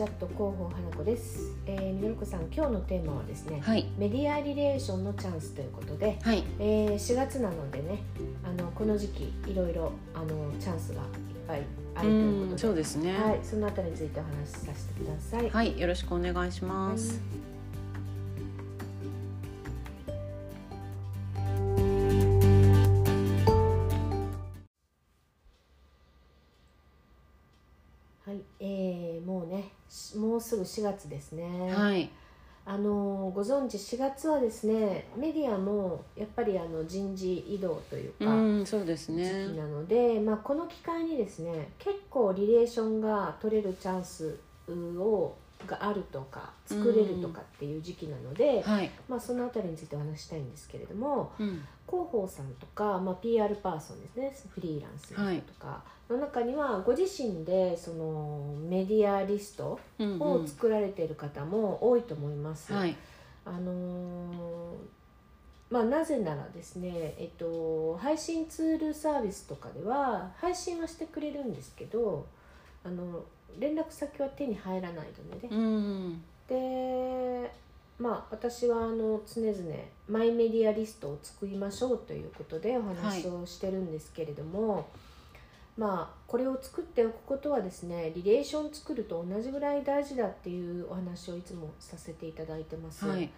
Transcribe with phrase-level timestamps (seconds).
[0.00, 1.52] チャット広報花子です。
[1.66, 3.86] えー、みのるこさん、今日のテーマはですね、はい。
[3.98, 6.42] メディアリレーションのチャンスということで、はい。
[6.58, 7.98] えー、4月なのでね、
[8.42, 11.06] あのこの時期いろいろあのチャンスがいっ
[11.46, 11.62] ぱい
[11.96, 13.12] あうるということで、んそうですね。
[13.12, 15.50] はい、そのあたりについてお話しさせてください。
[15.50, 17.20] はいよろしくお願いします、はい、
[28.58, 31.72] えー、もうね、しもうすぐ4月ですね。
[31.72, 32.10] はい
[32.66, 38.26] あのご存知4月はですね、メディアもやっぱりあの人事異動というか。
[38.26, 44.38] うんそうです時ね期なので、まあ、この機会にですね結構リレーションが取れるチャンス
[44.68, 45.34] を
[45.66, 60.22] があるとか作れるとかっていう時期なので、はい、まあ、そのあたりについてお話したいんですけれどもうん、広報さんとか、まあ、PR パーソンですねフリーランスの人とかの中にはご自身でそのメディアリストうんうん。
[60.22, 62.72] を作られている方も多いと思います。
[62.72, 62.96] はい。
[63.44, 65.00] あのー
[65.70, 72.26] まあ、なぜならですね、えっと、配信ツールサービスとかでは配信はしてくれるんですけど
[72.84, 73.24] あの
[73.58, 76.22] 連絡先は手に入らないのでね、うん。
[76.48, 77.50] で
[77.98, 79.54] まあ私はあの常々
[80.08, 84.88] マイメディアリストを作りましょうということでお話をしてるんですけれども、
[85.76, 93.06] まあこれを作っておくことはですねリレーション作ると同じぐらい大事だっていうお話をいつもさせていただいてます。
[93.06, 93.30] はい。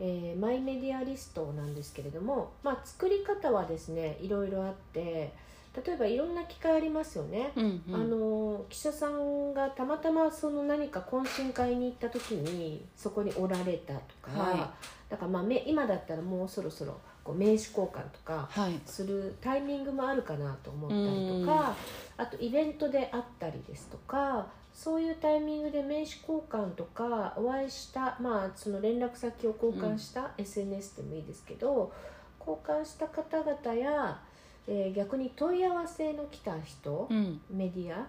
[0.00, 5.34] えーマイメディアリストなんですけれども、まあ、作り方はですねいろいろあって
[5.74, 7.52] 例えばいろんな機会ありますよね。
[7.54, 7.94] うんうん。
[7.94, 14.74] あの記者さんがたまたまその何か懇親会に行った時にそこにおられたとか、は
[15.08, 18.80] だからまあめ今だったらもうそろそろこう名刺交換とかはい。
[18.84, 21.76] するタイミングもあるかなと思ったりとか
[22.16, 31.92] あとイベントで会ったりですとかそういうタイミングで名刺交換とかお会いした、まあ、その連絡先を交換した、SNS でもいいですけど
[32.38, 34.20] 交換した方々や、
[34.68, 37.40] えー逆に問い合わせの来た人、うん。
[37.50, 38.06] メディア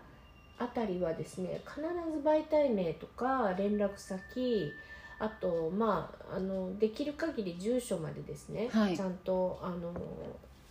[0.59, 1.87] あたりはですね必ず
[2.23, 4.71] 媒体名とか連絡先
[5.19, 8.95] あとまああのできる限り住所までですね、はい。
[8.95, 9.93] ちゃんとあの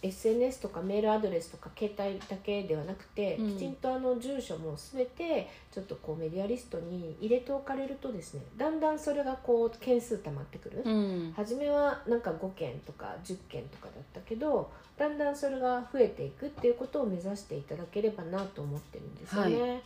[0.02, 3.52] SNS とかメールアドレスとか携帯だけではなくて、うん。
[3.52, 11.32] きちんとあの住所も全てちょっとこうメディアリストに入れておかれるとですねだんだんそれがこう件数たまってくる、うん。
[11.36, 19.82] 初めはなんか5件とか10件とかだったけどだんだんそれが増えていくっていうことを目指していただければなと思ってるんですよね、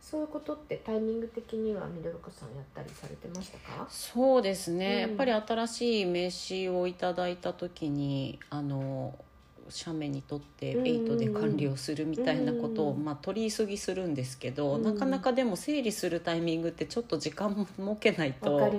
[0.00, 3.86] そういうことってタイミング的にはミドルコさんやったりされてましたか？
[3.88, 5.00] そうですね、うん。
[5.00, 9.14] やっぱり新しい名刺をいただいた時にあの
[9.70, 18.72] 写メにとってうんペイトで管理をするみたいなことを、うんまあ、取り急ぎするんですけど、うんなかなかでも整理するタイミングってちょっと時間も設けないと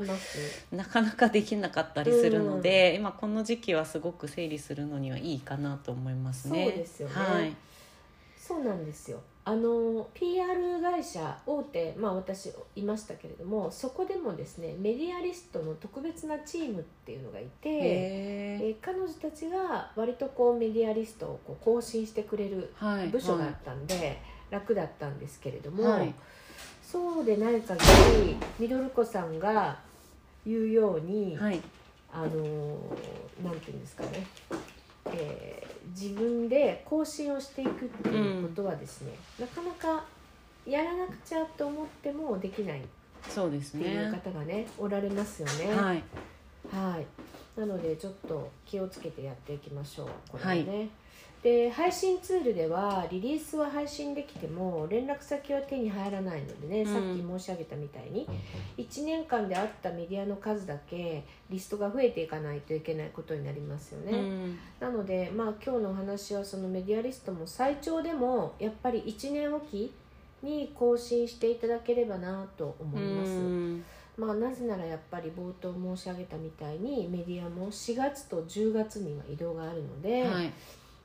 [0.72, 6.66] なかなかできなかったりするので、今この時期はすごく整理するのにはいいかなと思いますね。
[6.66, 7.16] そうですよね。
[7.16, 7.56] はい。
[8.38, 22.72] そうなんですよあの PR 会社大手まあ私いましたけれどもそこでもですねメディアリストの特別なチームっていうのがいて、へえー彼女たちが割とこうメディアリストをこう更新してくれる
[23.12, 24.22] 部署があったんで、
[24.52, 26.14] 楽だったんですけれども、はい。
[26.84, 27.80] そうでない限
[28.26, 29.80] りミドルコさんが
[30.46, 31.60] 言うように、はい。
[32.14, 34.28] あのーなんていうんですかね、
[35.14, 40.06] えー自分で更新をしていくっていうことはですね、なかなか
[40.66, 42.84] やらなくちゃと思ってもできないっ
[43.28, 44.22] そうですていうね。
[44.24, 44.68] 方がね。
[44.78, 45.74] おられますよね。
[45.76, 46.04] はい。
[46.72, 50.08] はい、なのでちょっと気をつけてやっていきましょう。
[50.30, 50.90] これはね、
[51.42, 56.94] で配信ツールではリリースは配信できても連絡先は手に入らないのでね、うん。
[56.94, 58.28] さっき申し上げたみたいに。
[58.78, 64.60] 1年間であったメディアの数だけリストが増えていかないといけないことになりますよね、うん。
[64.82, 69.94] なのでまあ今日のお話はそのメディアリストも最長でもやっぱり1年おき
[70.44, 73.84] に更新していただければなと思います、うん。
[74.18, 80.52] まあ、なぜならやっぱり冒頭申し上げたみたいにメディアも4月と10月には移動があるので、はい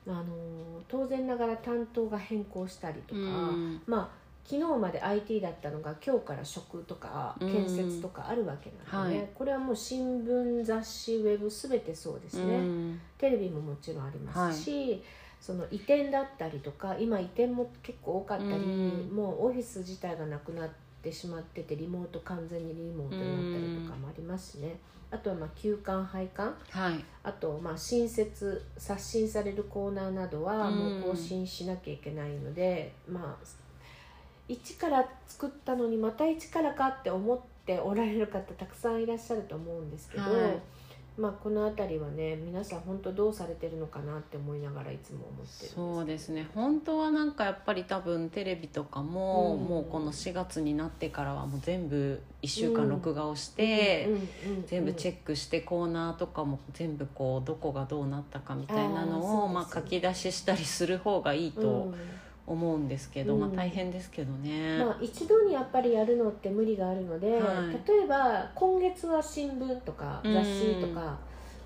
[0.07, 0.55] あのー
[0.87, 3.81] 当然ながら担当が変更したりとか、うん。
[3.87, 7.51] まあ昨日まで IT だったのが今日から食とかうん。
[7.51, 9.19] 建設とかあるわけなので、ね。
[9.21, 9.29] はい。
[9.33, 13.01] これはもう新聞雑誌ウェブ全てそうですね、うん。
[13.17, 15.03] テレビももちろんありますし、
[15.41, 19.15] その移転だったりとか今移転も結構多かったり、うん。
[19.15, 24.77] もうオフィス自体がなくなってしまっててリモート完全にリモートになったりとかもありますしね、
[25.11, 26.53] あとはまあ休館廃館。
[26.69, 27.03] はい。
[27.23, 33.45] あとまあ新設刷新されるコーナーなどはもう更新しなきゃいけないので、まあ
[34.47, 40.59] 一から作ったのにまた一からかって思っておられる方たくさんいらっしゃると思うんですけど、はい
[41.17, 46.47] まあこの辺りはね皆さん本当どうされてるのかなって思いながらいつも思ってるそうですね。
[46.53, 49.67] 本当はなんかやっぱり多分テレビとかも、うん。
[49.67, 54.09] もうこの4月になってからはもう全部1週間録画をして、
[54.67, 61.93] 全部チェッックしてコーナーとかも全部こうどこがどうなったかみたいなのをまあ、書き出ししたりする方がいいと
[62.47, 64.77] 思うんですけど、うんまあ大変ですけどね。
[64.83, 71.17] まあ、一度にやっぱりやるのって無理があるので、はい例えば今月は新聞とかうん雑誌とか、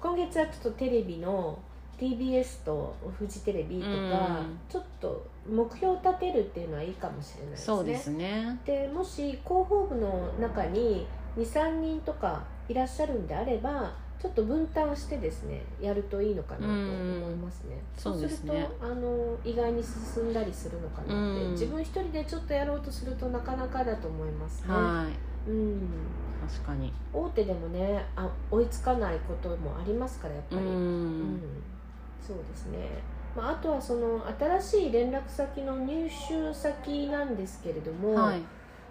[0.02, 1.58] 今月はちょっとテレビの
[2.00, 7.66] TBS とフジテレビとか、うんちょっと目標を立てるっていうのはいいかもしれないですね。
[7.66, 8.60] そうですね。
[8.66, 11.06] でもし広報部の中に
[11.38, 21.52] 23人とかいらっしゃるんであればちょっと分担してですねやるといいのかなと思いますね、うんそうでするとあの意外に進んだりするのかなって、うん。
[21.52, 25.08] 自分一人でちょっとやろうとするとなかなかだと思いますね、は
[25.48, 25.50] い。
[25.50, 25.82] うん、
[26.48, 26.94] 確かに。
[27.14, 31.36] 大手でもねあ追いつかないこともありますからやっぱうり、うん。
[31.36, 31.42] ん。
[32.26, 32.90] そうですね、
[33.36, 38.42] まあ、あとはその新しい連絡先の入手先なんですけれども、はい。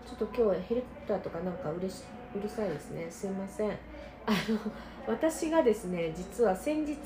[0.07, 2.03] ちょっと今日ヘリコプターとかなんかうれし
[2.35, 3.07] うるさいですね。
[3.11, 3.71] すいません
[4.29, 4.59] あの
[5.07, 6.99] 私がですね実は先日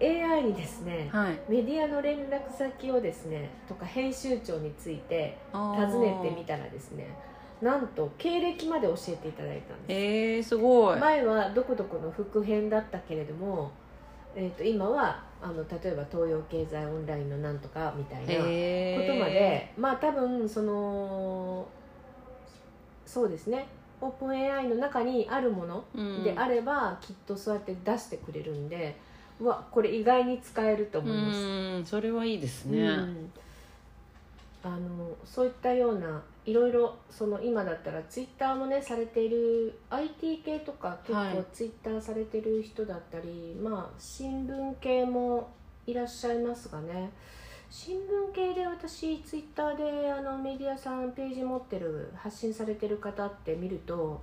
[0.00, 1.38] AI にですねはい。
[1.48, 7.14] メディアの連絡先をですねとか編集長について尋尋ねてみたらですね
[7.60, 10.98] なんと経歴まで教えていただいたんですえー、すごい。
[10.98, 13.70] 前はどこどこの副編だったけれども、
[14.34, 21.66] えー、と今はあの例えば東洋経済オンラインのなんとかみたいなことまでまあ多分その
[23.04, 23.66] そうですね
[24.00, 28.96] オープン AI の中にあるものうんであれば、きっとそうやって出してくれるんで
[29.40, 31.38] うわこれ意外に使えると思います。
[31.40, 32.80] うんそれはいいですね。
[32.82, 33.32] うん
[34.62, 34.78] あの
[35.24, 45.48] そういったようないろいろその今だったらツイッターもねされている IT 系とか結はい構ツイッターされてる人だったり、まあ新聞系も
[45.86, 47.10] いらっしゃいますがね
[47.70, 54.20] 新聞系で私ツイッターであのメディアさんページ持ってる発信されてる方って見ると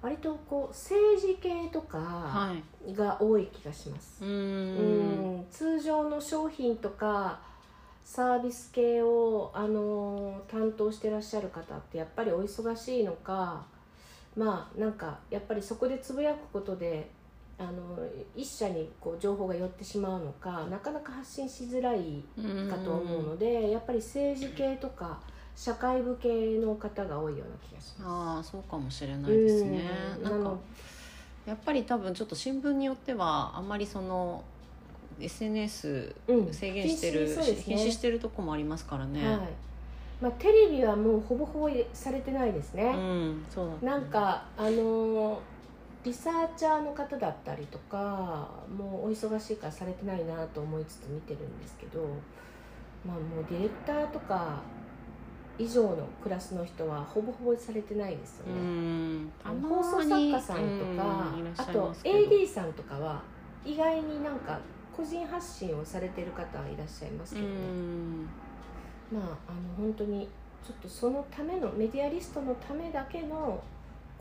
[0.00, 2.54] 割とこう政治系とかは
[2.86, 2.94] い。
[2.94, 4.24] が多い気がします。
[4.24, 4.26] う。
[4.26, 7.40] うんん通常の商品とか
[8.04, 13.66] サービス系を、あの担当してらっしゃる方ってやっぱりお忙しいのか
[14.34, 17.10] まあなんかやっぱりそこでつぶやくことで
[17.58, 17.98] あの
[18.36, 22.22] 一社にこう情報が寄ってしまうのかなかなか発信しづらい
[22.70, 25.18] かと思うのでやっぱり政治系とか
[25.56, 29.18] 社会部系の方が多いような気がしまああそうかもしれす。
[29.18, 29.90] ないですね。
[30.22, 30.56] なんか
[31.46, 34.44] やっぱり多分ちょっと新聞によってはあんまりその
[35.20, 39.26] SNS うん制限してる、禁止そうですね禁止してるとこもありますからね。
[39.26, 39.38] はい
[40.20, 42.92] まあ、テレビはもうほぼほぼされてないですね。
[42.94, 45.38] うん、そうなんかあのー
[46.04, 52.00] リサーチャーの方だったりとかもうお忙しいからされてないなと思いつつ見てるんですけど
[53.04, 54.60] まあもうディレクターとか
[55.58, 63.22] 以上のクラスの人はほぼほぼされてないですようね、ん、あの放送作家さんとか、あと AD さんとかは
[63.64, 64.60] 意外になんか
[64.96, 68.22] 個人発信をされてる方はいらっしゃいますけうどね、ん。
[69.12, 70.28] まああの本当に
[70.64, 73.60] ちょっとそのためのメディアリストのためだけの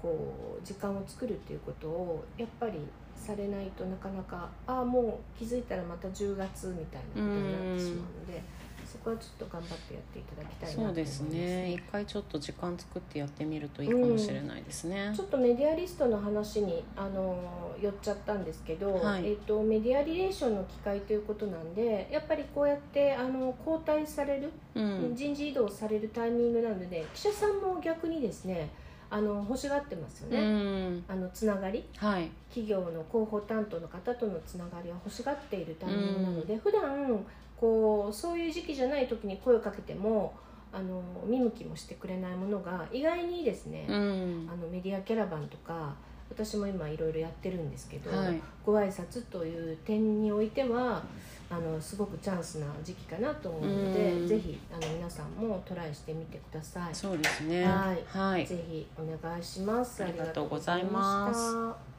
[0.02, 2.74] こう時間を作るっていうことをやっぱり
[3.16, 8.42] されないとなかなかああもう気づいたらまた10月みたいなことになってしまうので
[8.88, 11.74] そこはちょっと頑張ってやっていただきたいなと思いますそうですね。
[11.74, 15.12] 一回ちょっと時間作ってやってみるといいかもしれないですね。
[15.14, 19.26] ちょっとメディアリストの話にあの寄っちゃったんですけど、はい。
[19.26, 25.14] えー、とメディアリレーションの機会ということなんでやっぱりこうやってあの交代されるうん。
[25.14, 28.70] 人事異動されるタイミングなので記者さんも逆にですね
[29.10, 31.04] あの欲しがってますようね、ん。
[31.08, 31.86] あのつながり。
[31.98, 32.30] はい。
[32.50, 40.34] 企業の広報担当の方とのつながりを欲しがっているタイミングなので、普段こうそういう時期じゃない時に声をかけても
[40.72, 44.50] あの見向きもしてくれないものが意外にですね、うん。
[44.52, 45.96] あのメディアキャラバンとか
[46.30, 48.42] 私も今いろいろやってるんですけど、はい。
[48.66, 51.04] ご挨拶という点においては
[51.50, 54.28] あのすごくチャンスな時期かなと思うので、うん。
[54.28, 56.96] ぜひあの皆さんもトライしてみてください。
[56.96, 57.64] そうですね。
[57.64, 58.04] はい。
[58.08, 58.46] はい。
[58.46, 60.04] ぜひお願いします。
[60.04, 61.97] ありがとうございます